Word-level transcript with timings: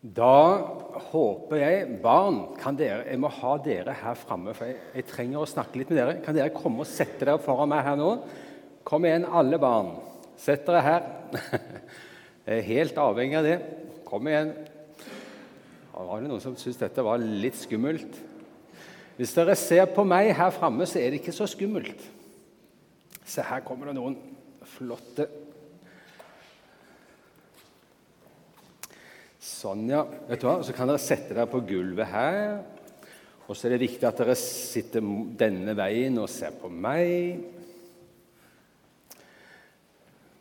Da 0.00 0.34
håper 1.10 1.58
jeg 1.60 1.96
Barn, 2.00 2.38
kan 2.56 2.76
dere, 2.78 3.02
jeg 3.04 3.20
må 3.20 3.28
ha 3.36 3.56
dere 3.60 3.92
her 4.00 4.16
framme, 4.16 4.54
for 4.56 4.70
jeg, 4.70 4.78
jeg, 4.96 5.04
trenger 5.10 5.42
å 5.42 5.48
snakke 5.48 5.76
litt 5.76 5.90
med 5.92 6.00
dere. 6.00 6.14
Kan 6.24 6.36
dere 6.36 6.54
komme 6.54 6.86
og 6.86 6.88
sette 6.88 7.26
dere 7.26 7.40
foran 7.42 7.68
meg 7.68 7.84
her 7.84 7.98
nå? 8.00 8.14
Kom 8.88 9.04
igjen, 9.04 9.28
alle 9.28 9.60
barn. 9.60 9.92
Sett 10.40 10.64
dere 10.64 10.80
her. 10.86 11.10
Jeg 12.46 12.62
er 12.62 12.64
helt 12.66 12.96
avhengig 12.98 13.36
av 13.36 13.44
det. 13.44 13.58
Kom 14.08 14.26
igjen. 14.26 14.54
Var 15.92 16.22
det 16.22 16.30
noen 16.30 16.40
som 16.42 16.54
syntes 16.56 16.80
dette 16.80 17.04
var 17.04 17.20
litt 17.20 17.58
skummelt? 17.60 18.16
Hvis 19.18 19.34
dere 19.36 19.52
ser 19.60 19.84
på 19.92 20.02
meg 20.08 20.32
her 20.34 20.50
framme, 20.56 20.88
så 20.88 20.96
er 20.98 21.12
det 21.12 21.20
ikke 21.20 21.34
så 21.36 21.44
skummelt. 21.50 22.00
Se, 23.20 23.44
her 23.44 23.60
kommer 23.66 23.90
det 23.90 23.98
noen 23.98 24.16
flotte 24.78 25.28
Sånn, 29.60 29.82
ja. 29.92 30.06
Vet 30.24 30.40
du 30.40 30.46
hva? 30.48 30.60
Så 30.64 30.72
kan 30.72 30.88
dere 30.88 31.00
sette 31.02 31.34
dere 31.34 31.50
på 31.50 31.60
gulvet 31.68 32.08
her. 32.08 32.62
Og 33.44 33.56
så 33.58 33.66
er 33.66 33.74
det 33.74 33.82
viktig 33.82 34.06
at 34.08 34.20
dere 34.22 34.36
sitter 34.38 35.04
denne 35.36 35.74
veien 35.76 36.16
og 36.22 36.30
ser 36.32 36.54
på 36.56 36.70
meg. 36.72 37.42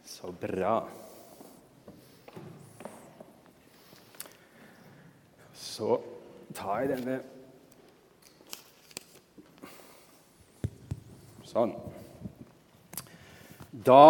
Så 0.07 0.31
bra. 0.39 0.77
Så 5.57 5.99
tar 6.55 6.85
jeg 6.85 6.93
denne 6.95 7.19
Sånn. 11.49 11.71
Da 13.73 14.03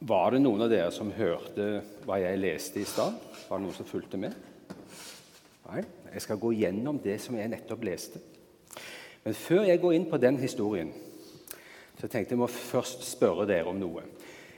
var 0.00 0.34
det 0.34 0.42
noen 0.42 0.66
av 0.66 0.70
dere 0.70 0.90
som 0.92 1.12
hørte 1.14 1.80
hva 2.04 2.18
jeg 2.20 2.40
leste 2.40 2.82
i 2.82 2.88
stad. 2.88 3.16
Var 3.48 3.58
det 3.58 3.64
noen 3.64 3.76
som 3.76 3.88
fulgte 3.88 4.20
med? 4.20 4.34
Nei. 5.66 5.84
Jeg 6.16 6.24
skal 6.24 6.40
gå 6.40 6.52
gjennom 6.56 6.98
det 7.02 7.18
som 7.20 7.36
jeg 7.36 7.50
nettopp 7.52 7.82
leste. 7.84 8.20
Men 9.24 9.34
før 9.36 9.66
jeg 9.68 9.80
går 9.82 9.96
inn 9.96 10.06
på 10.08 10.20
den 10.22 10.38
historien, 10.40 10.92
så 11.96 12.08
tenkte 12.08 12.32
jeg 12.32 12.40
må 12.40 12.48
først 12.48 13.04
spørre 13.04 13.44
dere 13.48 13.68
om 13.68 13.76
noe. 13.80 14.04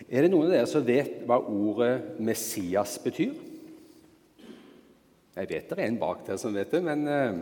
Er 0.09 0.25
det 0.25 0.31
noen 0.31 0.47
av 0.47 0.55
dere 0.55 0.69
som 0.71 0.87
vet 0.87 1.25
hva 1.27 1.41
ordet 1.41 2.19
'Messias' 2.19 2.99
betyr? 3.03 3.35
Jeg 5.37 5.49
vet 5.51 5.71
det 5.71 5.79
er 5.79 5.87
en 5.87 5.99
bak 5.99 6.27
der 6.27 6.37
som 6.37 6.55
vet 6.55 6.71
det, 6.71 6.83
men 6.83 7.07
eh, 7.09 7.35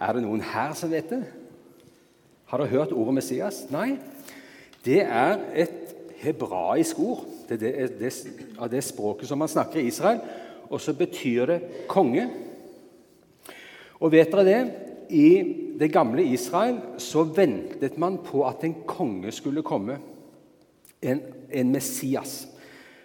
er 0.00 0.12
det 0.12 0.22
noen 0.22 0.40
her 0.40 0.74
som 0.74 0.90
vet 0.90 1.10
det? 1.10 1.22
Har 2.46 2.58
dere 2.58 2.68
hørt 2.68 2.92
ordet 2.92 3.18
'Messias'? 3.18 3.70
Nei. 3.70 3.98
Det 4.84 5.02
er 5.02 5.40
et 5.54 5.83
hebraisk 6.24 6.98
ord. 7.04 7.22
Det 7.48 7.60
er 7.60 7.62
det, 7.62 8.00
det, 8.00 8.12
av 8.58 8.70
det 8.72 8.82
språket 8.84 9.28
som 9.28 9.38
man 9.40 9.50
snakker 9.50 9.80
i 9.82 9.88
Israel 9.92 10.20
og 10.70 10.80
så 10.80 10.94
betyr 10.96 11.46
det 11.46 11.60
konge. 11.88 12.26
Og 14.00 14.12
vet 14.12 14.32
dere 14.32 14.46
det? 14.48 14.62
I 15.14 15.28
det 15.78 15.90
gamle 15.92 16.24
Israel 16.24 16.78
så 16.98 17.24
ventet 17.28 17.98
man 18.00 18.18
på 18.24 18.44
at 18.48 18.64
en 18.64 18.76
konge 18.88 19.32
skulle 19.32 19.62
komme, 19.62 19.98
en, 21.02 21.20
en 21.52 21.72
Messias. 21.72 22.46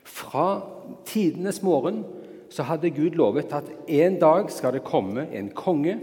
Fra 0.03 0.61
tidenes 1.05 1.61
morgen 1.61 2.05
så 2.49 2.63
hadde 2.63 2.89
Gud 2.95 3.17
lovet 3.19 3.51
at 3.53 3.67
en 3.87 4.15
dag 4.19 4.49
skal 4.51 4.73
det 4.73 4.85
komme 4.87 5.27
en 5.35 5.51
konge 5.53 5.99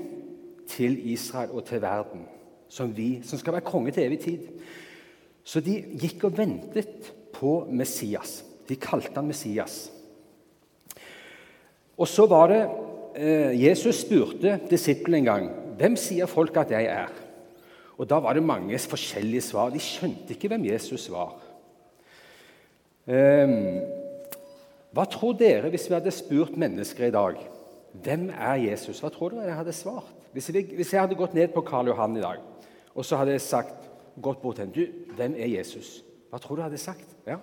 til 0.68 0.98
Israel 1.12 1.50
og 1.50 1.64
til 1.64 1.82
verden, 1.82 2.26
som, 2.68 2.92
vi, 2.96 3.20
som 3.24 3.38
skal 3.38 3.56
være 3.56 3.66
konge 3.66 3.90
til 3.90 4.04
evig 4.04 4.20
tid. 4.20 4.44
Så 5.46 5.62
de 5.62 5.78
gikk 6.00 6.26
og 6.26 6.38
ventet 6.40 7.12
på 7.36 7.60
Messias. 7.70 8.40
De 8.66 8.74
kalte 8.80 9.14
han 9.14 9.28
Messias. 9.28 9.86
Og 11.96 12.08
så 12.10 12.26
var 12.28 12.50
det 12.50 12.62
eh, 13.14 13.52
Jesus 13.62 14.02
spurte 14.02 14.58
disiplene 14.68 15.22
en 15.22 15.30
gang 15.30 15.46
hvem 15.76 15.94
sier 16.00 16.28
folk 16.28 16.56
at 16.58 16.72
jeg 16.74 16.88
er. 16.90 17.12
Og 17.96 18.08
Da 18.08 18.18
var 18.20 18.36
det 18.36 18.44
mange 18.44 18.76
forskjellige 18.76 19.46
svar. 19.52 19.70
De 19.72 19.80
skjønte 19.80 20.34
ikke 20.34 20.50
hvem 20.52 20.66
Jesus 20.68 21.06
var. 21.12 21.38
Eh, 23.06 23.54
hva 24.96 25.04
tror 25.12 25.36
dere 25.38 25.70
hvis 25.70 25.86
vi 25.88 25.94
hadde 25.94 26.14
spurt 26.14 26.56
mennesker 26.58 27.06
i 27.06 27.14
dag 27.14 27.38
hvem 28.02 28.28
er 28.34 28.58
Jesus? 28.66 28.98
Hva 29.00 29.12
tror 29.14 29.32
dere 29.32 29.52
jeg 29.52 29.60
hadde 29.60 29.72
svart? 29.76 30.12
Hvis 30.34 30.50
jeg, 30.50 30.66
hvis 30.74 30.92
jeg 30.92 31.00
hadde 31.00 31.16
gått 31.16 31.36
ned 31.36 31.54
på 31.54 31.62
Karl 31.64 31.88
Johan 31.92 32.18
i 32.18 32.24
dag 32.24 32.42
og 32.96 33.04
så 33.04 33.18
hadde 33.20 33.34
jeg 33.34 33.44
sagt, 33.44 33.86
gått 34.22 34.42
bort 34.42 34.56
til 34.56 34.66
henne 34.66 34.74
du, 34.76 35.14
hvem 35.16 35.36
er 35.36 35.50
Jesus? 35.58 36.00
Hva 36.30 36.40
tror 36.42 36.56
du 36.58 36.64
hadde 36.64 36.80
sagt? 36.80 37.16
Ja? 37.26 37.38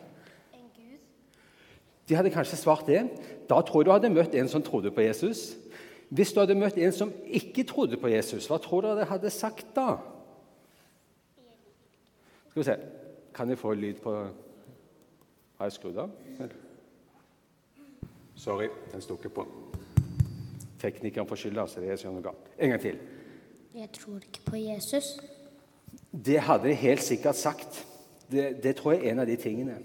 De 2.10 2.16
hadde 2.16 2.34
kanskje 2.34 2.60
svart 2.60 2.88
det. 2.88 3.06
Da 3.50 3.62
tror 3.62 3.82
jeg 3.82 3.88
du 3.88 3.94
hadde 3.94 4.12
møtt 4.12 4.36
en 4.36 4.50
som 4.52 4.64
trodde 4.64 4.92
på 4.92 5.06
Jesus. 5.06 5.54
Hvis 6.14 6.34
du 6.34 6.42
hadde 6.42 6.58
møtt 6.60 6.78
en 6.78 6.92
som 6.92 7.14
ikke 7.26 7.64
trodde 7.64 7.98
på 7.98 8.12
Jesus, 8.12 8.48
hva 8.52 8.60
tror 8.62 8.84
du 8.84 8.90
det 9.00 9.08
hadde 9.10 9.32
sagt 9.34 9.72
da? 9.76 9.96
Skal 12.50 12.60
vi 12.60 12.68
se 12.68 12.76
Kan 13.34 13.50
jeg 13.50 13.58
få 13.58 13.74
lyd 13.74 13.98
på 14.04 14.12
Har 15.58 15.66
jeg 15.66 15.72
skrudd 15.72 15.98
av? 15.98 16.12
Sorry, 18.36 18.68
den 18.92 19.02
sto 19.02 19.16
ikke 19.16 19.30
på. 19.30 19.46
Teknikeren 20.82 21.28
får 21.28 21.36
skylda, 21.36 21.66
så 21.68 21.82
det 21.82 21.94
er 21.94 22.00
sånn 22.02 22.22
galt. 22.22 22.50
En 22.58 22.74
gang 22.74 22.82
til. 22.82 22.98
Jeg 23.74 23.90
tror 23.96 24.18
ikke 24.26 24.42
på 24.50 24.60
Jesus. 24.60 25.16
Det 26.14 26.40
hadde 26.46 26.70
de 26.70 26.78
helt 26.78 27.02
sikkert 27.02 27.36
sagt. 27.36 27.86
Det, 28.32 28.64
det 28.64 28.76
tror 28.78 28.94
jeg 28.94 29.06
er 29.06 29.12
en 29.12 29.24
av 29.24 29.28
de 29.28 29.38
tingene. 29.38 29.80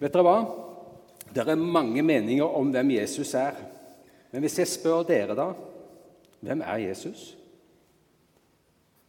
Vet 0.00 0.14
dere 0.14 0.24
hva? 0.24 0.36
Det 1.30 1.42
er 1.42 1.58
mange 1.58 2.02
meninger 2.02 2.46
om 2.46 2.70
hvem 2.70 2.94
Jesus 2.94 3.34
er. 3.34 3.58
Men 4.30 4.44
hvis 4.46 4.58
jeg 4.58 4.70
spør 4.70 5.02
dere, 5.06 5.34
da 5.34 5.50
hvem 6.40 6.62
er 6.64 6.76
Jesus? 6.76 7.36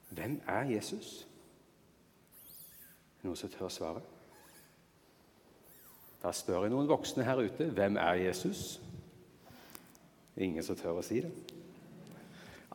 Hvem 0.10 0.42
er 0.48 0.74
Jesus? 0.74 1.28
Noen 3.22 3.38
som 3.38 3.50
tør 3.54 3.70
svare? 3.72 4.02
Da 6.22 6.34
spør 6.36 6.66
jeg 6.66 6.74
noen 6.74 6.90
voksne 6.90 7.26
her 7.26 7.40
ute 7.40 7.70
hvem 7.72 7.98
er 8.02 8.20
Jesus? 8.26 8.82
Ingen 10.38 10.64
som 10.66 10.76
tør 10.76 11.00
å 11.00 11.06
si 11.06 11.22
det? 11.24 11.32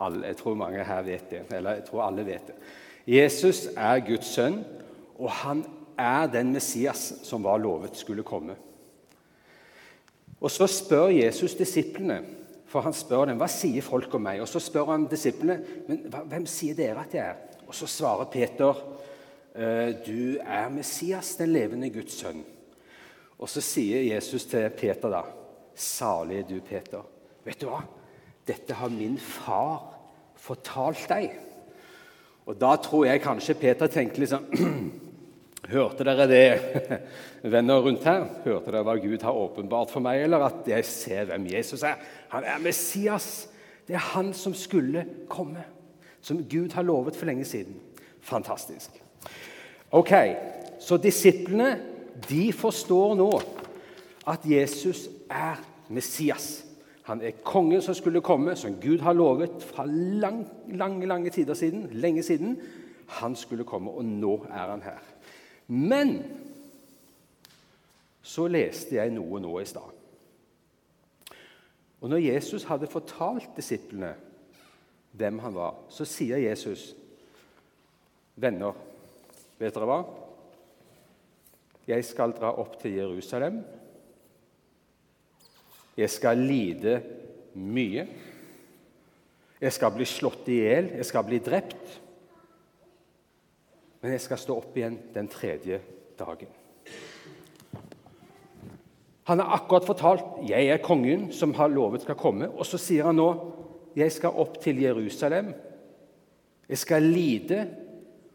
Alle, 0.01 0.27
jeg 0.27 0.39
tror 0.41 0.57
mange 0.59 0.85
her 0.85 1.03
vet 1.03 1.31
det. 1.31 1.45
Eller 1.57 1.79
jeg 1.79 1.87
tror 1.91 2.07
alle 2.07 2.25
vet 2.27 2.51
det. 2.51 2.57
Jesus 3.07 3.69
er 3.77 4.03
Guds 4.03 4.33
sønn, 4.35 4.65
og 5.17 5.31
han 5.31 5.63
er 5.99 6.27
den 6.27 6.51
Messias 6.53 7.13
som 7.25 7.45
var 7.47 7.61
lovet 7.63 7.97
skulle 7.97 8.27
komme. 8.27 8.57
Og 10.41 10.51
Så 10.51 10.67
spør 10.67 11.09
Jesus 11.09 11.55
disiplene, 11.55 12.21
for 12.67 12.81
han 12.81 12.93
spør 12.93 13.25
dem 13.31 13.39
hva 13.41 13.49
sier 13.49 13.83
folk 13.83 14.13
om 14.15 14.27
meg. 14.27 14.41
Og 14.43 14.49
Så 14.49 14.61
spør 14.61 14.91
han 14.93 15.07
disiplene 15.09 15.61
men 15.89 16.03
hvem 16.11 16.47
sier 16.51 16.75
dere 16.77 17.07
at 17.07 17.15
jeg 17.15 17.25
er. 17.25 17.39
Og 17.67 17.75
Så 17.75 17.87
svarer 17.87 18.31
Peter 18.31 18.75
«Eh, 19.57 19.95
du 20.05 20.37
er 20.43 20.69
Messias, 20.69 21.37
den 21.37 21.53
levende 21.53 21.91
Guds 21.91 22.19
sønn. 22.21 22.45
Og 23.39 23.49
Så 23.49 23.61
sier 23.61 24.03
Jesus 24.15 24.45
til 24.45 24.69
Peter 24.71 25.09
da, 25.09 25.23
salig 25.75 26.43
er 26.43 26.49
du, 26.49 26.61
Peter. 26.61 27.03
Vet 27.45 27.61
du 27.61 27.71
hva? 27.71 27.81
Dette 28.47 28.75
har 28.75 28.89
min 28.93 29.17
far 29.19 29.95
fortalt 30.37 31.09
deg. 31.09 31.46
Og 32.47 32.55
Da 32.61 32.77
tror 32.79 33.07
jeg 33.09 33.23
kanskje 33.25 33.59
Peter 33.59 33.91
tenkte 33.91 34.23
liksom 34.23 34.47
Hørte 35.67 36.05
dere 36.07 36.29
det, 36.31 36.45
venner 37.55 37.83
rundt 37.83 38.05
her? 38.07 38.23
Hørte 38.45 38.71
dere 38.71 38.85
hva 38.87 38.95
Gud 39.03 39.23
har 39.27 39.35
åpenbart 39.35 39.91
for 39.91 40.05
meg, 40.05 40.23
eller 40.23 40.45
at 40.47 40.69
jeg 40.71 40.87
ser 40.87 41.27
hvem 41.27 41.49
Jesus 41.51 41.83
er? 41.83 41.97
Han 42.31 42.47
er 42.47 42.63
Messias. 42.63 43.49
Det 43.87 43.97
er 43.99 44.05
han 44.13 44.31
som 44.35 44.55
skulle 44.55 45.03
komme, 45.31 45.65
som 46.23 46.39
Gud 46.47 46.71
har 46.75 46.87
lovet 46.87 47.19
for 47.19 47.27
lenge 47.27 47.45
siden. 47.45 47.81
Fantastisk. 48.23 48.95
Ok, 49.91 50.13
Så 50.79 50.97
disiplene 51.03 51.81
de 52.29 52.53
forstår 52.53 53.15
nå 53.19 53.31
at 54.29 54.45
Jesus 54.47 55.09
er 55.31 55.59
Messias. 55.89 56.66
Han 57.07 57.23
er 57.23 57.39
kongen 57.47 57.83
som 57.83 57.95
skulle 57.95 58.21
komme, 58.21 58.57
som 58.59 58.81
Gud 58.83 58.99
har 58.99 59.15
lovet 59.15 59.63
fra 59.63 59.85
lang, 59.87 60.43
lange, 60.69 61.07
lange 61.07 61.31
tider 61.31 61.55
siden. 61.55 61.89
lenge 61.93 62.23
siden. 62.23 62.61
Han 63.07 63.37
skulle 63.37 63.65
komme, 63.65 63.91
og 63.91 64.05
nå 64.05 64.47
er 64.51 64.71
han 64.71 64.83
her. 64.83 64.99
Men 65.69 66.25
så 68.23 68.49
leste 68.51 68.97
jeg 68.99 69.15
noe 69.15 69.41
nå 69.41 69.53
i 69.61 69.65
stad. 69.65 69.95
Og 72.01 72.11
når 72.11 72.17
Jesus 72.17 72.65
hadde 72.65 72.91
fortalt 72.91 73.55
disiplene 73.57 74.15
hvem 75.17 75.39
han 75.39 75.55
var, 75.55 75.75
så 75.89 76.05
sier 76.05 76.37
Jesus, 76.37 76.95
'Venner, 78.37 78.73
vet 79.59 79.75
dere 79.75 79.87
hva? 79.87 80.03
Jeg 81.87 82.05
skal 82.05 82.35
dra 82.35 82.51
opp 82.59 82.81
til 82.81 82.99
Jerusalem. 82.99 83.63
Jeg 85.97 86.11
skal 86.13 86.39
lide 86.39 86.99
mye. 87.57 88.07
Jeg 89.61 89.73
skal 89.73 89.95
bli 89.95 90.05
slått 90.05 90.51
i 90.53 90.61
hjel, 90.61 90.91
jeg 90.99 91.09
skal 91.09 91.25
bli 91.25 91.41
drept. 91.41 91.97
Men 94.03 94.13
jeg 94.13 94.25
skal 94.27 94.41
stå 94.41 94.59
opp 94.61 94.77
igjen 94.77 94.99
den 95.15 95.31
tredje 95.33 95.81
dagen. 96.19 96.53
Han 99.27 99.41
har 99.43 99.57
akkurat 99.57 99.87
fortalt 99.87 100.25
'Jeg 100.47 100.69
er 100.69 100.85
kongen 100.85 101.33
som 101.33 101.55
har 101.55 101.69
lovet 101.69 102.03
skal 102.03 102.15
komme'. 102.15 102.53
Og 102.59 102.67
så 102.67 102.79
sier 102.79 103.05
han 103.05 103.17
nå 103.17 103.53
'Jeg 103.97 104.13
skal 104.13 104.31
opp 104.31 104.61
til 104.61 104.77
Jerusalem'. 104.77 105.55
'Jeg 106.69 106.79
skal 106.79 107.03
lide, 107.03 107.69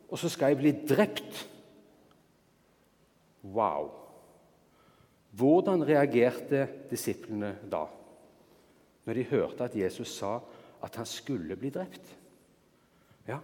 og 0.09 0.19
så 0.19 0.29
skal 0.29 0.47
jeg 0.47 0.57
bli 0.57 0.71
drept'. 0.71 1.47
Wow! 3.43 4.00
Hvordan 5.31 5.83
reagerte 5.87 6.65
disiplene 6.89 7.53
da, 7.71 7.85
når 9.05 9.13
de 9.17 9.23
hørte 9.29 9.63
at 9.63 9.75
Jesus 9.79 10.11
sa 10.17 10.37
at 10.83 10.95
han 10.99 11.07
skulle 11.07 11.55
bli 11.55 11.69
drept? 11.71 12.17
Ja, 13.27 13.37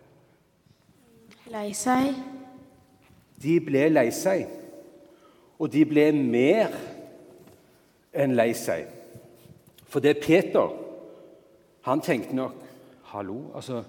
Lei 1.48 1.72
seg. 1.78 2.12
de 3.42 3.54
ble 3.64 3.86
lei 3.90 4.10
seg, 4.12 4.50
og 5.60 5.72
de 5.72 5.86
ble 5.88 6.10
mer 6.12 6.74
enn 8.18 8.36
lei 8.36 8.50
seg. 8.58 8.90
For 9.88 10.04
det 10.04 10.18
Peter 10.20 10.74
han 11.88 12.02
tenkte 12.04 12.36
nok 12.36 12.64
Hallo, 13.14 13.54
altså, 13.56 13.84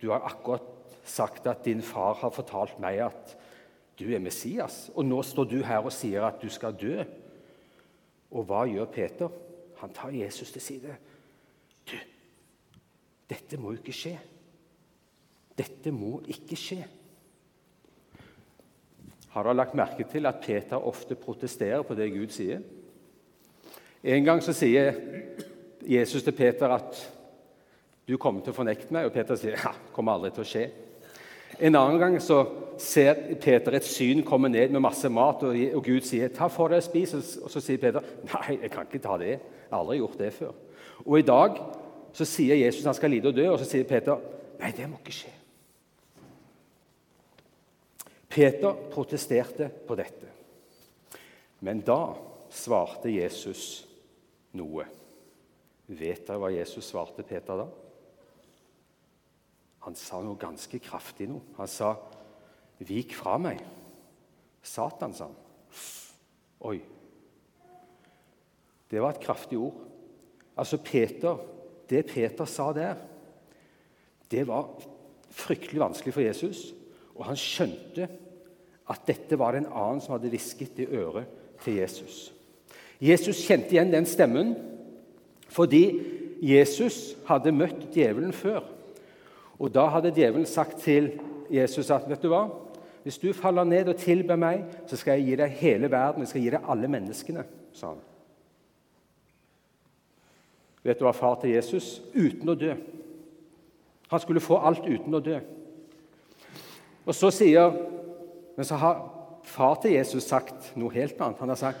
du 0.00 0.08
har 0.08 0.24
akkurat 0.24 0.64
sagt 1.04 1.46
at 1.46 1.66
din 1.66 1.82
far 1.84 2.14
har 2.22 2.30
fortalt 2.32 2.78
meg 2.80 3.02
at 3.04 3.34
du 3.98 4.06
er 4.14 4.22
Messias, 4.22 4.88
og 4.94 5.06
nå 5.06 5.18
står 5.26 5.48
du 5.50 5.58
her 5.66 5.82
og 5.82 5.94
sier 5.94 6.26
at 6.26 6.38
du 6.42 6.48
skal 6.52 6.76
dø. 6.78 7.02
Og 8.30 8.44
hva 8.46 8.62
gjør 8.68 8.90
Peter? 8.94 9.32
Han 9.80 9.94
tar 9.94 10.14
Jesus 10.14 10.52
til 10.54 10.62
side. 10.62 10.94
Du, 11.88 11.96
dette 13.30 13.58
må 13.58 13.72
jo 13.72 13.80
ikke 13.80 13.96
skje. 13.96 14.14
Dette 15.58 15.92
må 15.94 16.20
ikke 16.30 16.58
skje. 16.58 16.82
Har 19.34 19.46
dere 19.46 19.58
lagt 19.58 19.76
merke 19.78 20.06
til 20.08 20.26
at 20.30 20.40
Peter 20.42 20.78
ofte 20.78 21.18
protesterer 21.18 21.82
på 21.86 21.96
det 21.98 22.12
Gud 22.14 22.32
sier? 22.34 22.62
En 24.02 24.24
gang 24.24 24.42
så 24.42 24.54
sier 24.54 24.94
Jesus 25.82 26.22
til 26.22 26.36
Peter 26.38 26.70
at 26.70 27.00
du 28.08 28.16
kommer 28.16 28.40
til 28.40 28.54
å 28.54 28.56
fornekte 28.56 28.94
meg, 28.94 29.08
og 29.08 29.12
Peter 29.12 29.36
sier 29.36 29.58
ja, 29.58 29.74
kommer 29.92 30.16
aldri 30.16 30.30
til 30.32 30.44
å 30.44 30.48
skje. 30.48 30.68
En 31.58 31.74
annen 31.74 31.98
gang 31.98 32.16
så 32.22 32.44
ser 32.78 33.18
Peter 33.42 33.74
et 33.74 33.86
syn 33.86 34.22
komme 34.26 34.50
ned 34.52 34.70
med 34.70 34.82
masse 34.84 35.08
mat, 35.10 35.42
og, 35.42 35.80
Gud 35.84 36.06
sier 36.06 36.30
ta 36.34 36.46
for 36.52 36.70
deg 36.70 36.82
og 36.82 36.86
spis. 36.86 37.14
Og 37.42 37.50
så 37.50 37.62
sier 37.62 37.80
Peter 37.82 38.04
nei, 38.30 38.60
jeg 38.62 38.70
kan 38.74 38.86
ikke 38.86 39.02
ta 39.02 39.18
det. 39.20 39.34
Jeg 39.38 39.72
har 39.72 39.82
aldri 39.82 39.98
gjort 39.98 40.20
det 40.20 40.30
før. 40.36 40.54
Og 41.04 41.18
i 41.18 41.26
dag 41.26 41.58
så 42.14 42.26
sier 42.26 42.58
Jesus 42.58 42.86
han 42.86 42.96
skal 42.96 43.12
lide 43.12 43.30
og 43.30 43.36
dø, 43.36 43.48
og 43.50 43.58
så 43.60 43.66
sier 43.68 43.88
Peter 43.88 44.22
nei, 44.60 44.72
det 44.76 44.86
må 44.90 45.00
ikke 45.02 45.16
skje. 45.18 45.34
Peter 48.28 48.76
protesterte 48.92 49.70
på 49.88 49.96
dette. 49.98 50.30
Men 51.64 51.80
da 51.82 52.14
svarte 52.54 53.10
Jesus 53.10 53.82
noe. 54.58 54.84
Vet 55.88 56.26
dere 56.28 56.38
hva 56.38 56.50
Jesus 56.52 56.90
svarte 56.92 57.24
Peter 57.26 57.64
da? 57.64 57.66
Han 59.88 59.96
sa 59.96 60.18
noe 60.20 60.36
ganske 60.36 60.76
kraftig 60.84 61.30
nå. 61.30 61.38
Han 61.56 61.68
sa, 61.70 61.94
'Vik 62.78 63.14
fra 63.16 63.38
meg, 63.40 63.62
Satan', 64.62 65.14
sa 65.16 65.24
han. 65.24 65.38
Oi. 66.60 66.80
Det 68.90 69.00
var 69.00 69.10
et 69.10 69.20
kraftig 69.24 69.58
ord. 69.58 69.80
Altså 70.56 70.76
Peter, 70.76 71.38
Det 71.88 72.06
Peter 72.06 72.44
sa 72.44 72.72
der, 72.72 72.94
det 74.30 74.46
var 74.46 74.68
fryktelig 75.30 75.80
vanskelig 75.80 76.14
for 76.14 76.20
Jesus. 76.20 76.74
Og 77.14 77.24
han 77.24 77.36
skjønte 77.36 78.08
at 78.90 79.06
dette 79.06 79.38
var 79.38 79.52
det 79.52 79.64
en 79.64 79.72
annen 79.72 80.00
som 80.00 80.12
hadde 80.12 80.28
hvisket 80.28 80.78
i 80.78 80.84
øret 80.84 81.24
til 81.64 81.80
Jesus. 81.80 82.34
Jesus 83.00 83.40
kjente 83.40 83.72
igjen 83.72 83.92
den 83.92 84.06
stemmen 84.06 84.52
fordi 85.48 86.04
Jesus 86.42 87.16
hadde 87.24 87.56
møtt 87.56 87.88
djevelen 87.94 88.32
før. 88.32 88.77
Og 89.58 89.74
Da 89.74 89.88
hadde 89.88 90.14
djevelen 90.14 90.46
sagt 90.46 90.78
til 90.80 91.12
Jesus 91.50 91.90
at 91.90 92.08
vet 92.08 92.22
du 92.22 92.28
hva? 92.28 92.46
hvis 93.08 93.18
du 93.18 93.32
faller 93.32 93.64
ned 93.64 93.88
og 93.88 93.96
tilber 93.96 94.36
meg, 94.36 94.64
så 94.86 94.96
skal 95.00 95.16
jeg 95.16 95.24
gi 95.24 95.36
deg 95.40 95.52
hele 95.62 95.88
verden, 95.88 96.20
jeg 96.20 96.28
skal 96.28 96.42
gi 96.44 96.50
deg 96.52 96.66
alle 96.68 96.88
menneskene. 96.92 97.44
sa 97.72 97.86
han. 97.86 98.02
Vet 100.82 100.98
du 100.98 101.06
hva 101.06 101.14
far 101.16 101.38
til 101.40 101.54
Jesus? 101.54 102.02
Uten 102.12 102.48
å 102.48 102.54
dø. 102.54 102.74
Han 104.10 104.20
skulle 104.20 104.44
få 104.44 104.58
alt 104.60 104.84
uten 104.84 105.14
å 105.14 105.22
dø. 105.24 105.40
Og 107.06 107.14
så 107.14 107.30
sier 107.30 107.72
Men 108.56 108.64
så 108.64 108.74
har 108.74 109.02
far 109.44 109.74
til 109.80 109.92
Jesus 109.92 110.24
sagt 110.24 110.76
noe 110.76 110.90
helt 110.90 111.20
annet. 111.20 111.38
Han 111.38 111.48
har 111.48 111.56
sagt, 111.56 111.78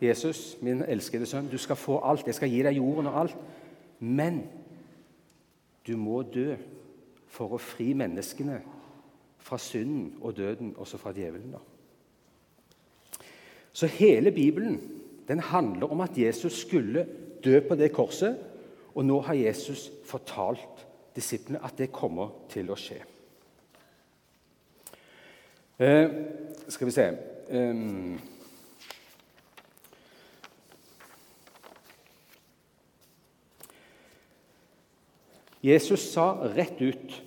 'Jesus, 0.00 0.58
min 0.60 0.82
elskede 0.82 1.26
sønn, 1.26 1.48
du 1.48 1.58
skal 1.58 1.76
få 1.76 2.00
alt. 2.04 2.26
Jeg 2.26 2.34
skal 2.34 2.48
gi 2.48 2.62
deg 2.62 2.76
jorden 2.76 3.06
og 3.06 3.20
alt.' 3.20 3.36
Men 3.98 4.42
du 5.86 5.96
må 5.96 6.22
dø 6.22 6.56
for 7.28 7.54
å 7.54 7.60
fri 7.62 7.92
menneskene 7.96 8.60
fra 9.38 9.58
synden 9.60 10.14
og 10.20 10.36
døden, 10.36 10.74
også 10.76 10.98
fra 11.00 11.12
djevelen. 11.16 11.54
Så 13.72 13.86
hele 13.86 14.32
Bibelen 14.32 14.80
den 15.28 15.40
handler 15.40 15.92
om 15.92 16.00
at 16.00 16.18
Jesus 16.18 16.52
skulle 16.52 17.06
dø 17.44 17.60
på 17.60 17.74
det 17.74 17.92
korset. 17.92 18.36
Og 18.94 19.04
nå 19.04 19.20
har 19.20 19.34
Jesus 19.34 19.90
fortalt 20.04 20.86
disiplene 21.16 21.60
at 21.64 21.78
det 21.78 21.92
kommer 21.92 22.32
til 22.50 22.70
å 22.72 22.76
skje. 22.78 22.98
Eh, 25.78 26.10
skal 26.68 26.88
vi 26.88 26.94
se 26.94 27.04
um, 27.54 28.16
Jesus 35.68 36.08
sa 36.14 36.32
rett 36.56 36.80
ut 36.80 37.20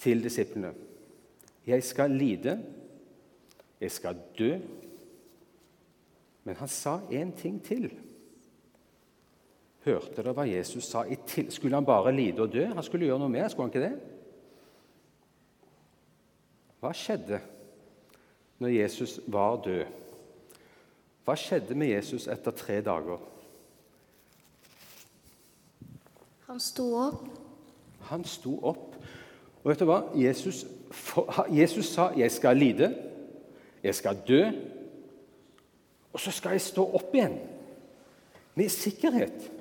til 0.00 0.24
disiplene 0.24 0.74
jeg 1.66 1.82
skal 1.82 2.10
lide, 2.14 2.58
jeg 3.80 3.90
skal 3.90 4.18
dø. 4.38 4.52
Men 6.44 6.56
han 6.56 6.68
sa 6.68 7.00
én 7.10 7.32
ting 7.34 7.58
til. 7.64 7.88
Hørte 9.82 10.14
dere 10.20 10.34
hva 10.34 10.44
Jesus 10.46 10.86
sa? 10.86 11.02
Skulle 11.50 11.74
han 11.74 11.86
bare 11.86 12.14
lide 12.14 12.42
og 12.42 12.52
dø? 12.52 12.68
Han 12.70 12.86
skulle 12.86 13.08
gjøre 13.08 13.18
noe 13.18 13.32
mer, 13.32 13.48
skulle 13.50 13.66
han 13.66 13.74
ikke 13.74 13.82
det? 13.82 13.96
Hva 16.80 16.92
skjedde 16.94 17.40
når 18.62 18.74
Jesus 18.76 19.16
var 19.26 19.58
død? 19.64 20.04
Hva 21.26 21.34
skjedde 21.34 21.74
med 21.74 21.90
Jesus 21.90 22.28
etter 22.30 22.54
tre 22.54 22.78
dager? 22.86 23.18
Han 26.46 26.62
sto 26.62 26.86
opp. 26.94 27.45
Han 28.10 28.24
sto 28.24 28.58
opp. 28.62 28.96
Og 29.64 29.70
vet 29.70 29.80
du 29.82 29.88
hva? 29.88 30.02
Jesus, 30.14 30.64
Jesus 31.50 31.86
sa 31.94 32.10
'jeg 32.16 32.30
skal 32.30 32.56
lide, 32.56 32.94
jeg 33.82 33.94
skal 33.94 34.18
dø', 34.28 34.52
og 36.12 36.20
så 36.20 36.30
skal 36.30 36.50
jeg 36.50 36.60
stå 36.60 36.94
opp 36.94 37.14
igjen. 37.14 37.38
Med 38.54 38.68
sikkerhet. 38.68 39.52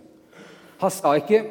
Han 0.80 0.92
sa 0.92 1.14
ikke 1.14 1.44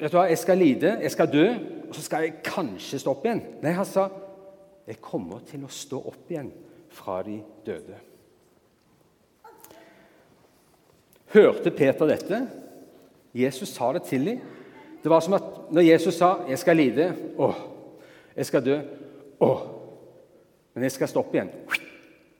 vet 0.00 0.12
du 0.12 0.16
hva, 0.16 0.28
'jeg 0.28 0.38
skal 0.38 0.58
lide, 0.58 0.98
jeg 1.02 1.10
skal 1.10 1.32
dø', 1.32 1.54
og 1.88 1.94
så 1.94 2.02
skal 2.02 2.22
jeg 2.22 2.42
kanskje 2.44 2.98
stå 2.98 3.10
opp 3.10 3.24
igjen. 3.24 3.42
Nei, 3.62 3.72
han 3.72 3.84
sa 3.84 4.08
'jeg 4.86 5.00
kommer 5.00 5.38
til 5.46 5.64
å 5.64 5.68
stå 5.68 5.98
opp 6.06 6.30
igjen 6.30 6.52
fra 6.88 7.22
de 7.22 7.42
døde'. 7.66 8.00
Hørte 11.26 11.70
Peter 11.70 12.06
dette? 12.06 12.48
Jesus 13.34 13.68
sa 13.68 13.92
det 13.92 14.02
til 14.02 14.26
dem. 14.26 14.40
Det 15.02 15.10
var 15.10 15.20
som 15.24 15.34
at 15.34 15.72
når 15.72 15.80
Jesus 15.82 16.14
sa 16.14 16.44
'jeg 16.48 16.58
skal 16.58 16.76
lide', 16.76 17.14
Å. 17.38 17.54
jeg 18.36 18.46
skal 18.46 18.64
dø, 18.64 18.80
Å. 19.40 19.68
men 20.74 20.82
jeg 20.82 20.92
skal 20.92 21.08
stå 21.08 21.20
opp 21.20 21.34
igjen 21.34 21.50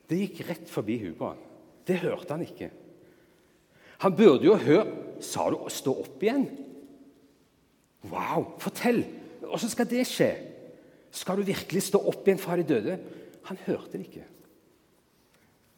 Det 0.09 0.17
gikk 0.17 0.49
rett 0.49 0.69
forbi 0.69 0.97
huet 0.97 1.17
på 1.17 1.27
han. 1.27 1.37
Det 1.87 1.95
hørte 1.95 2.31
han 2.31 2.41
ikke. 2.41 2.69
Han 3.99 4.15
burde 4.15 4.45
jo 4.45 4.55
høre 4.55 4.87
Sa 5.21 5.49
du 5.49 5.69
'stå 5.69 5.99
opp 5.99 6.23
igjen'? 6.23 6.49
Wow! 8.09 8.57
Fortell! 8.57 9.05
Åssen 9.43 9.69
skal 9.69 9.85
det 9.85 10.07
skje? 10.07 10.35
Skal 11.11 11.37
du 11.37 11.43
virkelig 11.43 11.83
stå 11.83 11.99
opp 12.07 12.27
igjen 12.27 12.39
fra 12.39 12.55
de 12.55 12.63
døde? 12.63 12.99
Han 13.43 13.57
hørte 13.65 13.97
det 13.97 14.07
ikke. 14.07 14.23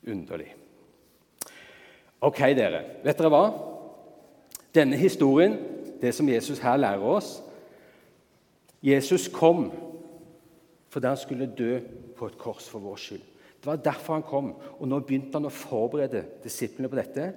Underlig. 0.07 0.53
Ok, 2.21 2.39
dere. 2.55 2.83
Vet 3.03 3.17
dere 3.17 3.29
hva? 3.29 3.43
Denne 4.73 4.95
historien 4.97 5.57
det 6.03 6.11
som 6.15 6.29
Jesus 6.29 6.59
her 6.59 6.77
lærer 6.77 7.03
oss. 7.07 7.37
Jesus 8.83 9.29
kom 9.31 9.69
fordi 10.93 11.09
han 11.09 11.17
skulle 11.17 11.53
dø 11.57 11.79
på 12.17 12.27
et 12.29 12.35
kors 12.37 12.67
for 12.69 12.83
vår 12.83 12.99
skyld. 13.01 13.21
Det 13.63 13.69
var 13.69 13.79
derfor 13.81 14.17
han 14.17 14.25
kom, 14.27 14.51
og 14.53 14.87
nå 14.87 14.99
begynte 15.01 15.39
han 15.39 15.47
å 15.47 15.53
forberede 15.55 16.21
disiplene 16.43 16.89
på 16.91 16.99
dette. 16.99 17.29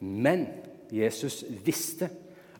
Men 0.00 0.46
Jesus 0.90 1.44
visste 1.62 2.08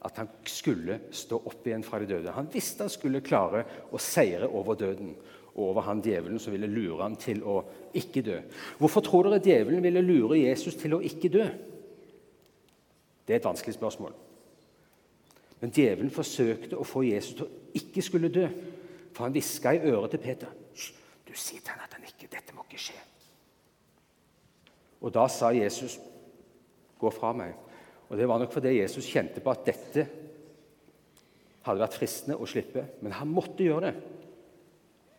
at 0.04 0.20
han 0.20 0.28
skulle 0.46 1.00
stå 1.10 1.40
opp 1.48 1.66
igjen 1.66 1.82
fra 1.82 1.98
de 1.98 2.10
døde. 2.12 2.34
Han 2.36 2.50
visste 2.52 2.84
han 2.84 2.92
skulle 2.92 3.24
klare 3.24 3.64
å 3.90 3.98
seire 3.98 4.46
over 4.46 4.78
døden 4.78 5.16
og 5.56 5.64
over 5.72 5.88
han 5.88 6.04
djevelen 6.04 6.38
som 6.38 6.54
ville 6.54 6.70
lure 6.70 7.00
ham 7.02 7.16
til 7.18 7.40
å 7.42 7.62
ikke 7.98 8.22
dø. 8.22 8.36
Hvorfor 8.78 9.02
tror 9.08 9.26
dere 9.26 9.42
djevelen 9.42 9.82
ville 9.82 10.04
lure 10.04 10.38
Jesus 10.38 10.78
til 10.78 10.94
å 10.94 11.02
ikke 11.02 11.32
dø? 11.34 11.48
Det 13.26 13.34
er 13.34 13.40
et 13.40 13.48
vanskelig 13.48 13.74
spørsmål. 13.74 14.14
Men 15.60 15.72
djevelen 15.74 16.10
forsøkte 16.14 16.78
å 16.78 16.86
få 16.86 17.02
Jesus 17.06 17.34
til 17.38 17.46
å 17.46 17.78
ikke 17.78 18.02
skulle 18.04 18.30
dø. 18.32 18.46
For 19.12 19.26
han 19.26 19.34
hviska 19.34 19.74
i 19.74 19.82
øret 19.90 20.14
til 20.14 20.22
Peter 20.22 20.54
du 21.28 21.34
sier 21.36 21.60
til 21.60 21.74
han 21.74 21.84
at 21.84 21.92
han 21.92 22.06
ikke, 22.08 22.30
dette 22.32 22.54
må 22.56 22.64
ikke 22.64 22.80
skje. 22.80 22.96
Og 25.04 25.12
da 25.14 25.28
sa 25.28 25.52
Jesus, 25.54 25.98
'Gå 26.98 27.10
fra 27.10 27.32
meg'. 27.32 27.54
Og 28.08 28.16
Det 28.16 28.28
var 28.28 28.38
nok 28.38 28.52
fordi 28.52 28.80
Jesus 28.80 29.06
kjente 29.06 29.40
på 29.40 29.50
at 29.50 29.66
dette 29.66 30.08
hadde 31.62 31.80
vært 31.80 31.94
fristende 31.94 32.36
å 32.36 32.46
slippe, 32.46 32.84
men 33.02 33.12
han 33.12 33.28
måtte 33.28 33.62
gjøre 33.62 33.80
det. 33.80 33.94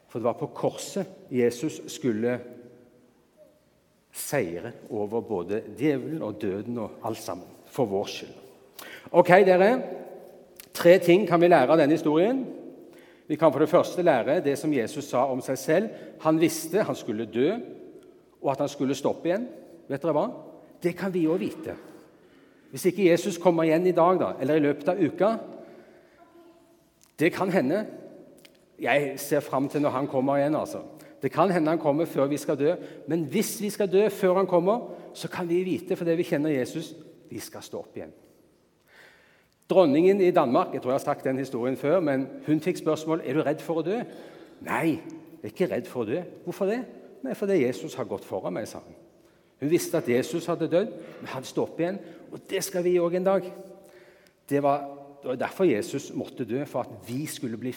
For 0.07 0.19
det 0.19 0.23
var 0.25 0.33
på 0.33 0.47
korset 0.47 1.07
Jesus 1.31 1.81
skulle 1.87 2.39
seire 4.11 4.73
over 4.89 5.21
både 5.21 5.63
djevelen 5.77 6.21
og 6.21 6.41
døden 6.41 6.77
og 6.77 6.91
alt 7.03 7.17
sammen. 7.17 7.47
For 7.65 7.85
vår 7.85 8.05
skyld. 8.05 8.33
Ok, 9.11 9.27
dere. 9.27 9.98
Tre 10.79 10.95
ting 11.03 11.25
kan 11.27 11.41
vi 11.41 11.49
lære 11.51 11.73
av 11.73 11.79
denne 11.81 11.97
historien. 11.97 12.45
Vi 13.27 13.35
kan 13.35 13.51
for 13.51 13.59
det 13.59 13.69
første 13.69 14.03
lære 14.03 14.39
det 14.45 14.55
som 14.57 14.71
Jesus 14.73 15.09
sa 15.11 15.25
om 15.27 15.41
seg 15.43 15.57
selv. 15.59 15.89
Han 16.23 16.39
visste 16.39 16.85
han 16.87 16.95
skulle 16.95 17.27
dø, 17.27 17.49
og 18.41 18.51
at 18.53 18.63
han 18.63 18.71
skulle 18.71 18.95
stoppe 18.95 19.27
igjen. 19.27 19.47
Vet 19.89 20.01
dere 20.01 20.15
hva? 20.15 20.29
Det 20.79 20.95
kan 20.95 21.11
vi 21.11 21.25
òg 21.27 21.41
vite. 21.41 21.75
Hvis 22.71 22.85
ikke 22.87 23.09
Jesus 23.09 23.41
kommer 23.41 23.67
igjen 23.67 23.89
i 23.89 23.95
dag 23.97 24.21
da, 24.21 24.31
eller 24.39 24.55
i 24.55 24.63
løpet 24.63 24.93
av 24.93 25.01
uka 25.01 25.37
Det 27.19 27.33
kan 27.33 27.49
hende. 27.51 27.85
Jeg 28.79 29.19
ser 29.19 29.39
fram 29.43 29.67
til 29.67 29.81
når 29.81 29.89
han 29.89 30.07
kommer 30.07 30.37
igjen. 30.37 30.55
altså. 30.55 30.79
Det 31.21 31.31
kan 31.31 31.51
hende 31.51 31.69
han 31.69 31.79
kommer 31.79 32.05
før 32.05 32.27
vi 32.31 32.37
skal 32.37 32.55
dø, 32.55 32.75
men 33.07 33.25
hvis 33.25 33.61
vi 33.61 33.69
skal 33.69 33.91
dø 33.91 34.09
før 34.09 34.35
han 34.35 34.47
kommer, 34.47 34.95
så 35.13 35.27
kan 35.27 35.49
vi 35.49 35.63
vite, 35.63 35.95
fordi 35.95 36.15
vi 36.15 36.23
kjenner 36.23 36.49
Jesus, 36.49 36.93
vi 37.29 37.39
skal 37.39 37.61
stå 37.61 37.79
opp 37.79 37.97
igjen. 37.97 38.13
Dronningen 39.69 40.21
i 40.21 40.31
Danmark 40.33 40.73
jeg 40.73 40.81
tror 40.81 40.91
jeg 40.95 40.99
har 40.99 41.05
sagt 41.05 41.27
den 41.27 41.37
historien 41.37 41.77
før, 41.77 41.99
men 41.99 42.25
hun 42.47 42.61
fikk 42.63 42.81
spørsmål 42.81 43.21
er 43.23 43.37
du 43.37 43.43
redd 43.45 43.61
for 43.61 43.81
å 43.81 43.85
dø. 43.85 43.99
Nei, 44.65 44.97
jeg 44.97 45.45
er 45.45 45.53
ikke 45.53 45.69
redd 45.69 45.89
for 45.89 46.03
å 46.03 46.09
dø. 46.09 46.23
Hvorfor 46.45 46.71
det? 46.71 46.79
Nei, 47.23 47.35
Fordi 47.37 47.59
Jesus 47.61 47.95
har 47.99 48.07
gått 48.09 48.25
foran 48.25 48.55
meg, 48.55 48.67
sa 48.67 48.81
hun. 48.81 48.95
Hun 49.59 49.69
visste 49.69 49.99
at 49.99 50.07
Jesus 50.09 50.47
hadde 50.47 50.69
dødd, 50.71 50.93
men 51.19 51.31
han 51.33 51.45
står 51.45 51.67
opp 51.67 51.79
igjen. 51.81 51.99
Og 52.31 52.41
det 52.49 52.63
skal 52.63 52.83
vi 52.85 52.95
òg 52.99 53.17
en 53.19 53.27
dag. 53.27 53.49
Det 54.49 54.61
var, 54.63 54.85
det 55.21 55.33
var 55.33 55.39
derfor 55.41 55.67
Jesus 55.67 56.09
måtte 56.15 56.47
dø, 56.47 56.63
for 56.65 56.87
at 56.87 57.09
vi 57.09 57.25
skulle 57.27 57.59
bli 57.59 57.73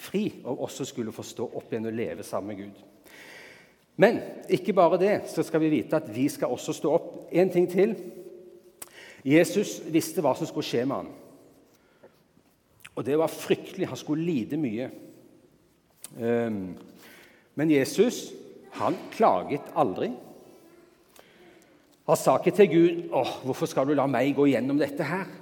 fri 0.00 0.24
og 0.44 0.64
også 0.66 0.84
skulle 0.88 1.12
få 1.12 1.24
stå 1.24 1.46
opp 1.46 1.70
igjen 1.70 1.88
og 1.88 1.96
leve 1.96 2.24
sammen 2.24 2.52
med 2.52 2.64
Gud. 2.64 2.80
Men 3.96 4.18
ikke 4.52 4.74
bare 4.76 4.98
det, 5.00 5.14
så 5.32 5.44
skal 5.44 5.60
vi 5.60 5.72
vite 5.72 5.96
at 5.96 6.08
vi 6.12 6.26
skal 6.28 6.52
også 6.52 6.74
stå 6.76 6.92
opp. 6.92 7.12
En 7.32 7.52
ting 7.52 7.68
til. 7.70 7.94
Jesus 9.24 9.78
visste 9.92 10.24
hva 10.24 10.34
som 10.36 10.48
skulle 10.48 10.66
skje 10.66 10.84
med 10.84 10.96
ham. 10.96 11.14
Og 12.96 13.04
det 13.06 13.18
var 13.18 13.32
fryktelig. 13.32 13.88
Han 13.88 14.00
skulle 14.00 14.24
lide 14.24 14.56
mye. 14.60 14.90
Ehm, 16.20 16.76
men 17.54 17.70
Jesus 17.70 18.32
han 18.76 18.96
klaget 19.12 19.72
aldri. 19.76 20.10
Han 22.06 22.16
sa 22.16 22.36
ikke 22.38 22.54
til 22.56 22.68
Gud 22.68 23.08
åh, 23.12 23.44
'Hvorfor 23.44 23.66
skal 23.66 23.86
du 23.86 23.94
la 23.94 24.06
meg 24.06 24.34
gå 24.36 24.46
gjennom 24.46 24.78
dette 24.78 25.04
her?' 25.04 25.32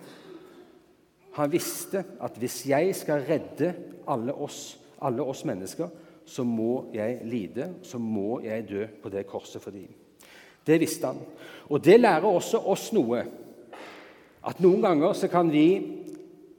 Han 1.34 1.52
visste 1.52 2.04
at 2.20 2.36
hvis 2.38 2.66
jeg 2.66 2.94
skal 2.94 3.24
redde 3.28 3.74
alle 4.08 4.34
oss, 4.34 4.78
alle 5.02 5.22
oss 5.22 5.44
mennesker, 5.44 5.88
så 6.26 6.44
må 6.44 6.84
jeg 6.94 7.20
lide, 7.24 7.74
så 7.82 7.98
må 7.98 8.40
jeg 8.40 8.68
dø 8.68 8.86
på 9.02 9.08
det 9.08 9.26
korset 9.26 9.62
for 9.62 9.70
dem. 9.70 9.88
Det 10.66 10.80
visste 10.80 11.06
han. 11.06 11.18
Og 11.68 11.84
det 11.84 12.00
lærer 12.00 12.24
også 12.24 12.58
oss 12.58 12.92
noe. 12.92 13.24
At 14.46 14.60
noen 14.60 14.82
ganger 14.82 15.12
så 15.12 15.28
kan 15.28 15.52
vi 15.52 16.03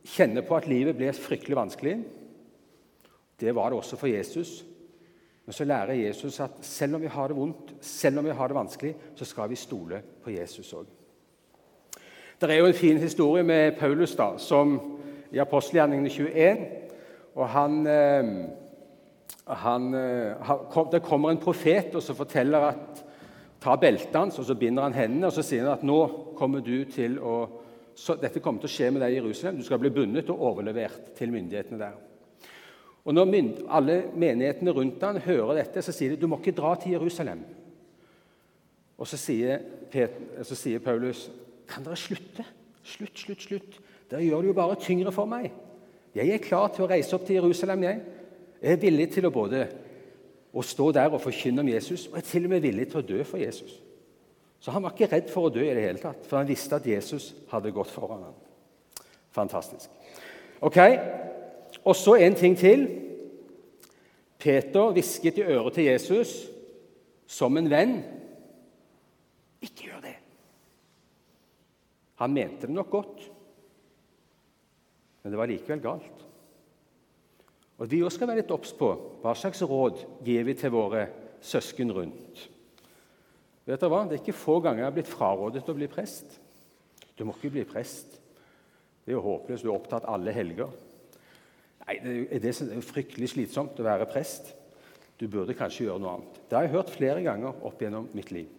kjenner 0.05 0.45
på 0.45 0.55
at 0.57 0.67
livet 0.69 0.97
blir 0.97 1.17
fryktelig 1.17 1.57
vanskelig. 1.57 1.97
Det 3.39 3.55
var 3.55 3.69
det 3.69 3.79
også 3.79 3.97
for 3.99 4.07
Jesus. 4.07 4.63
Men 5.45 5.53
så 5.53 5.65
lærer 5.65 5.93
Jesus 5.93 6.39
at 6.39 6.51
selv 6.61 6.95
om 6.95 7.01
vi 7.01 7.07
har 7.07 7.27
det 7.27 7.37
vondt, 7.37 7.73
selv 7.81 8.19
om 8.19 8.25
vi 8.25 8.33
har 8.33 8.47
det 8.47 8.55
vanskelig, 8.55 8.95
så 9.15 9.25
skal 9.25 9.49
vi 9.49 9.55
stole 9.55 10.01
på 10.23 10.33
Jesus 10.33 10.73
òg. 10.73 10.85
Det 12.41 12.51
er 12.51 12.59
jo 12.59 12.65
en 12.65 12.73
fin 12.73 12.97
historie 12.97 13.43
med 13.43 13.77
Paulus 13.79 14.15
da, 14.15 14.37
som 14.37 14.79
i 15.31 15.39
apostelgjerningene 15.39 16.09
21. 16.09 16.65
og 17.35 17.49
han, 17.49 17.87
eh, 17.87 18.49
han, 19.47 19.93
eh, 19.93 20.91
Det 20.91 21.01
kommer 21.03 21.29
en 21.29 21.37
profet 21.37 21.95
og 21.95 22.03
så 22.03 22.13
forteller 22.13 22.59
at 22.59 23.05
ta 23.61 23.75
beltet 23.75 24.15
hans 24.15 24.39
og 24.39 24.45
så 24.45 24.55
binder 24.55 24.83
han 24.83 24.93
hendene 24.93 25.27
og 25.27 25.33
så 25.33 25.41
sier 25.41 25.63
han 25.63 25.73
at 25.73 25.83
nå 25.83 26.33
kommer 26.37 26.59
du 26.59 26.85
til 26.85 27.19
å 27.19 27.47
så 27.95 28.17
dette 28.19 28.41
kommer 28.43 28.63
til 28.63 28.69
å 28.69 28.75
skje 28.75 28.89
med 28.91 29.01
deg 29.05 29.13
i 29.13 29.19
Jerusalem. 29.21 29.59
Du 29.59 29.65
skal 29.65 29.79
bli 29.79 29.91
bundet 29.95 30.29
og 30.33 30.41
overlevert 30.49 31.13
til 31.15 31.31
myndighetene 31.31 31.79
der. 31.79 31.95
Og 33.05 33.13
Når 33.13 33.35
alle 33.69 33.95
menighetene 34.17 34.71
rundt 34.71 35.03
han 35.03 35.21
hører 35.21 35.61
dette, 35.61 35.81
så 35.81 35.93
sier 35.93 36.11
de 36.11 36.21
du 36.21 36.27
må 36.27 36.39
ikke 36.41 36.55
dra 36.57 36.73
til 36.75 36.97
Jerusalem. 36.97 37.43
Og 38.97 39.07
så 39.07 39.17
sier, 39.19 39.59
Peter, 39.91 40.43
så 40.43 40.55
sier 40.55 40.79
Paulus 40.79 41.29
kan 41.69 41.83
dere 41.85 41.97
slutte? 41.97 42.45
Slutt, 42.85 43.17
slutt, 43.17 43.41
slutt. 43.41 43.79
Dere 44.09 44.25
gjør 44.25 44.43
det 44.43 44.51
jo 44.51 44.57
bare 44.57 44.77
tyngre 44.81 45.13
for 45.13 45.29
meg. 45.29 45.51
Jeg 46.15 46.31
er 46.31 46.43
klar 46.43 46.69
til 46.73 46.85
å 46.85 46.89
reise 46.89 47.15
opp 47.15 47.25
til 47.27 47.39
Jerusalem. 47.39 47.83
Jeg, 47.83 48.01
jeg 48.61 48.75
er 48.75 48.81
villig 48.81 49.09
til 49.13 49.27
å 49.27 49.33
både 49.33 49.65
å 50.55 50.63
stå 50.63 50.91
der 50.95 51.11
og 51.11 51.23
forkynne 51.23 51.63
om 51.65 51.69
Jesus, 51.69 52.07
og 52.07 52.15
jeg 52.15 52.23
er 52.23 52.29
til 52.29 52.45
og 52.47 52.53
med 52.53 52.63
villig 52.63 52.87
til 52.91 53.01
å 53.01 53.05
dø 53.05 53.23
for 53.27 53.41
Jesus. 53.41 53.73
Så 54.65 54.73
han 54.73 54.81
var 54.81 54.95
ikke 54.95 55.11
redd 55.11 55.27
for 55.29 55.45
å 55.45 55.53
dø 55.53 55.61
i 55.61 55.73
det 55.77 55.83
hele 55.83 56.01
tatt, 56.01 56.23
for 56.25 56.39
han 56.39 56.47
visste 56.49 56.79
at 56.79 56.87
Jesus 56.89 57.27
hadde 57.51 57.69
gått 57.69 57.91
foran 57.93 58.23
ham. 58.25 58.37
Fantastisk. 59.35 59.91
Ok, 60.65 60.79
Og 61.85 61.93
så 61.95 62.15
en 62.15 62.33
ting 62.33 62.55
til. 62.57 62.87
Peter 64.39 64.93
hvisket 64.95 65.37
i 65.37 65.43
øret 65.43 65.75
til 65.75 65.85
Jesus 65.85 66.31
som 67.27 67.57
en 67.57 67.69
venn. 67.69 67.99
Ikke 69.61 69.91
gjør 69.91 70.01
det. 70.01 70.15
Han 72.23 72.33
mente 72.33 72.65
det 72.65 72.73
nok 72.73 72.89
godt, 72.89 73.21
men 75.21 75.33
det 75.33 75.41
var 75.43 75.51
likevel 75.51 75.83
galt. 75.83 76.25
Og 77.77 77.91
Vi 77.91 78.01
også 78.01 78.17
skal 78.17 78.33
være 78.33 78.41
litt 78.41 78.55
obs 78.55 78.73
på 78.73 78.89
hva 79.21 79.37
slags 79.37 79.61
råd 79.61 80.01
gir 80.25 80.43
vi 80.47 80.57
til 80.57 80.73
våre 80.73 81.05
søsken 81.41 81.93
rundt. 81.93 82.47
Vet 83.65 83.81
dere 83.81 83.89
hva? 83.89 84.03
Det 84.05 84.19
er 84.19 84.21
ikke 84.21 84.37
få 84.37 84.59
ganger 84.61 84.83
jeg 84.83 84.89
har 84.89 84.95
blitt 84.95 85.09
frarådet 85.09 85.63
å 85.69 85.77
bli 85.77 85.87
prest. 85.89 86.37
Du 87.17 87.23
må 87.25 87.33
ikke 87.33 87.53
bli 87.55 87.63
prest. 87.67 88.19
Det 89.05 89.13
er 89.13 89.17
jo 89.17 89.23
håpløst. 89.25 89.65
Du 89.65 89.71
er 89.71 89.77
opptatt 89.77 90.05
alle 90.09 90.33
helger. 90.35 90.69
Nei, 91.85 91.97
det 92.01 92.49
er, 92.49 92.85
fryktelig 92.85 93.31
slitsomt 93.33 93.79
å 93.81 93.85
være 93.85 94.07
prest. 94.09 94.51
Du 95.19 95.27
burde 95.31 95.55
kanskje 95.57 95.87
gjøre 95.87 96.01
noe 96.01 96.15
annet. 96.17 96.39
Det 96.49 96.57
har 96.57 96.65
jeg 96.65 96.75
hørt 96.75 96.93
flere 96.93 97.23
ganger 97.25 97.65
opp 97.65 97.81
gjennom 97.81 98.09
mitt 98.17 98.33
liv. 98.35 98.49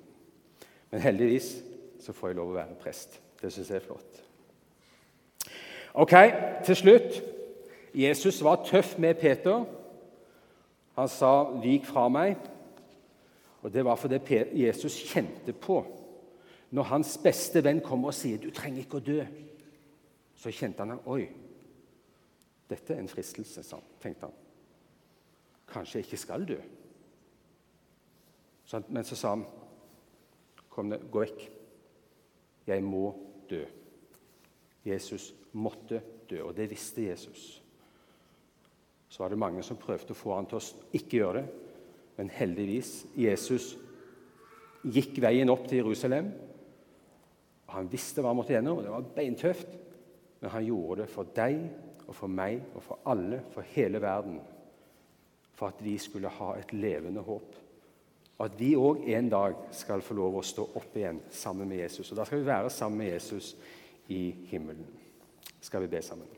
Men 0.90 1.02
heldigvis 1.04 1.50
så 2.02 2.14
får 2.14 2.32
jeg 2.32 2.38
lov 2.38 2.52
å 2.52 2.58
være 2.58 2.78
prest. 2.80 3.18
Det 3.42 3.50
syns 3.52 3.70
jeg 3.70 3.82
er 3.82 3.86
flott. 3.86 4.22
Ok, 5.96 6.14
til 6.66 6.78
slutt. 6.78 7.22
Jesus 7.96 8.42
var 8.44 8.64
tøff 8.66 8.98
med 9.00 9.16
Peter. 9.20 9.64
Han 10.96 11.08
sa, 11.08 11.44
'Vik 11.44 11.84
fra 11.84 12.08
meg'. 12.08 12.55
Og 13.66 13.72
Det 13.72 13.84
var 13.84 13.96
fordi 13.96 14.18
Jesus 14.54 14.94
kjente 15.10 15.52
på 15.52 15.80
Når 16.70 16.82
hans 16.82 17.18
beste 17.22 17.64
venn 17.64 17.80
kommer 17.80 18.08
og 18.08 18.14
sier 18.14 18.38
'du 18.38 18.50
trenger 18.50 18.82
ikke 18.82 18.96
å 18.96 19.06
dø', 19.06 19.26
så 20.36 20.50
kjente 20.50 20.84
han 20.84 20.98
'oi, 21.06 21.28
dette 22.70 22.94
er 22.94 22.98
en 22.98 23.08
fristelse', 23.08 23.76
tenkte 24.02 24.26
han. 24.26 24.32
Kanskje 25.68 25.98
jeg 25.98 26.04
ikke 26.04 26.16
skal 26.16 26.44
dø. 26.48 26.56
Men 28.88 29.04
så 29.04 29.16
sa 29.16 29.28
han, 29.28 29.44
'Kom, 30.70 30.90
gå 31.10 31.20
vekk. 31.20 31.50
Jeg 32.66 32.82
må 32.82 33.14
dø'. 33.50 33.66
Jesus 34.84 35.34
måtte 35.52 36.02
dø, 36.30 36.42
og 36.42 36.56
det 36.56 36.70
visste 36.70 37.02
Jesus. 37.02 37.62
Så 39.08 39.22
var 39.22 39.28
det 39.28 39.38
mange 39.38 39.62
som 39.62 39.76
prøvde 39.76 40.10
å 40.10 40.14
få 40.14 40.34
han 40.34 40.46
til 40.46 40.58
å 40.58 40.90
ikke 40.92 41.16
gjøre 41.16 41.42
det. 41.42 41.65
Men 42.16 42.30
heldigvis 42.32 43.06
Jesus 43.18 43.74
gikk 44.86 45.18
veien 45.22 45.50
opp 45.52 45.66
til 45.68 45.82
Jerusalem. 45.82 46.30
og 47.66 47.74
Han 47.74 47.90
visste 47.92 48.22
hva 48.22 48.32
han 48.32 48.38
måtte 48.38 48.54
gjennom, 48.54 48.78
og 48.78 48.86
det 48.86 48.94
var 48.94 49.10
beintøft. 49.16 49.76
Men 50.40 50.52
han 50.52 50.66
gjorde 50.66 51.02
det 51.02 51.10
for 51.12 51.28
deg 51.36 51.60
og 52.06 52.14
for 52.14 52.30
meg 52.30 52.60
og 52.74 52.82
for 52.84 53.08
alle, 53.10 53.40
for 53.52 53.66
hele 53.74 54.00
verden. 54.02 54.40
For 55.56 55.72
at 55.72 55.80
vi 55.84 55.96
skulle 55.98 56.30
ha 56.30 56.52
et 56.58 56.72
levende 56.76 57.24
håp. 57.24 57.56
Og 58.36 58.44
at 58.44 58.56
vi 58.60 58.74
òg 58.76 59.06
en 59.16 59.30
dag 59.32 59.54
skal 59.72 60.04
få 60.04 60.14
lov 60.18 60.36
å 60.36 60.44
stå 60.44 60.66
opp 60.76 60.96
igjen 60.96 61.22
sammen 61.32 61.68
med 61.68 61.80
Jesus. 61.80 62.10
Og 62.10 62.18
Da 62.18 62.24
skal 62.28 62.42
vi 62.42 62.48
være 62.50 62.70
sammen 62.70 62.98
med 63.00 63.14
Jesus 63.14 63.54
i 64.12 64.30
himmelen. 64.50 64.86
Skal 65.60 65.82
vi 65.82 65.92
be 65.96 66.02
sammen. 66.04 66.28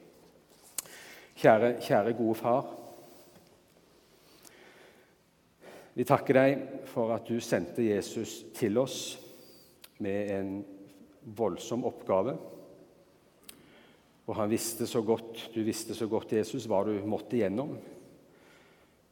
Kjære, 1.39 1.81
kjære 1.83 2.15
gode 2.19 2.35
far. 2.39 2.71
Vi 5.99 6.05
takker 6.07 6.37
deg 6.37 6.61
for 6.87 7.11
at 7.11 7.26
du 7.26 7.40
sendte 7.43 7.83
Jesus 7.83 8.45
til 8.55 8.78
oss 8.78 9.00
med 9.99 10.28
en 10.31 10.50
voldsom 11.35 11.83
oppgave. 11.88 12.37
Og 14.28 14.37
han 14.38 14.50
visste 14.52 14.87
så 14.87 15.02
godt, 15.02 15.49
du 15.50 15.64
visste 15.67 15.97
så 15.99 16.07
godt, 16.07 16.37
Jesus, 16.37 16.69
hva 16.71 16.85
du 16.87 16.93
måtte 17.02 17.40
gjennom. 17.40 17.73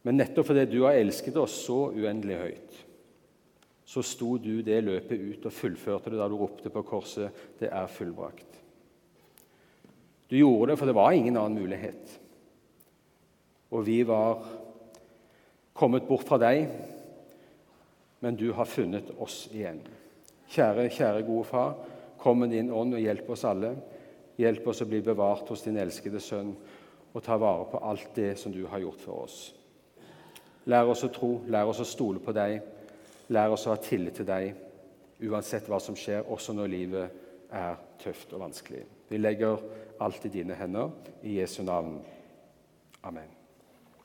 Men 0.07 0.21
nettopp 0.21 0.47
fordi 0.53 0.63
du 0.71 0.85
har 0.85 0.95
elsket 1.01 1.41
oss 1.43 1.57
så 1.65 1.89
uendelig 1.91 2.37
høyt, 2.39 2.77
så 3.87 4.05
sto 4.07 4.37
du 4.39 4.61
det 4.63 4.79
løpet 4.87 5.25
ut 5.25 5.49
og 5.49 5.57
fullførte 5.57 6.13
det 6.13 6.21
da 6.21 6.29
du 6.31 6.37
ropte 6.39 6.71
på 6.71 6.85
korset 6.87 7.35
'Det 7.59 7.67
er 7.67 7.91
fullbrakt'. 7.91 8.63
Du 10.31 10.37
gjorde 10.39 10.71
det, 10.71 10.79
for 10.79 10.87
det 10.87 10.95
var 10.95 11.11
ingen 11.11 11.37
annen 11.37 11.59
mulighet. 11.59 12.21
Og 13.71 13.87
vi 13.87 14.03
var 14.07 14.47
kommet 15.77 16.09
bort 16.09 16.27
fra 16.27 16.39
deg, 16.41 16.67
men 18.25 18.39
du 18.39 18.49
har 18.57 18.69
funnet 18.69 19.13
oss 19.21 19.45
igjen. 19.53 19.83
Kjære, 20.49 20.89
kjære 20.91 21.27
gode 21.27 21.45
far, 21.49 21.77
kom 22.21 22.41
med 22.43 22.55
din 22.55 22.73
ånd 22.73 22.97
og 22.97 23.03
hjelp 23.03 23.29
oss 23.35 23.45
alle. 23.49 23.75
Hjelp 24.41 24.67
oss 24.69 24.83
å 24.83 24.89
bli 24.89 25.03
bevart 25.05 25.49
hos 25.53 25.65
din 25.65 25.79
elskede 25.81 26.21
sønn 26.21 26.53
og 27.13 27.23
ta 27.25 27.39
vare 27.41 27.69
på 27.71 27.81
alt 27.89 28.11
det 28.17 28.35
som 28.41 28.53
du 28.53 28.65
har 28.69 28.83
gjort 28.83 29.05
for 29.05 29.25
oss. 29.25 29.39
Lær 30.67 30.91
oss 30.93 31.05
å 31.07 31.13
tro, 31.15 31.31
lær 31.49 31.71
oss 31.71 31.81
å 31.81 31.89
stole 31.89 32.21
på 32.21 32.35
deg, 32.37 32.59
lær 33.33 33.55
oss 33.55 33.67
å 33.69 33.73
ha 33.73 33.81
tillit 33.81 34.19
til 34.19 34.29
deg 34.29 34.67
uansett 35.25 35.69
hva 35.71 35.81
som 35.81 35.97
skjer, 35.97 36.27
også 36.29 36.55
når 36.57 36.73
livet 36.73 37.23
er 37.55 37.79
tøft 38.03 38.35
og 38.35 38.45
vanskelig. 38.47 38.85
Vi 39.09 39.21
legger 39.21 39.63
alt 40.03 40.27
i 40.27 40.33
dine 40.33 40.59
hender. 40.59 40.93
I 41.23 41.39
Jesu 41.41 41.63
navn. 41.63 42.01
Amen. 43.07 43.36